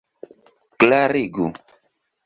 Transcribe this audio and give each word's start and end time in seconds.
klarigu 0.79 1.47